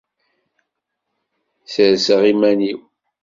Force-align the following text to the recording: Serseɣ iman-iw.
Serseɣ 1.73 2.21
iman-iw. 2.31 2.79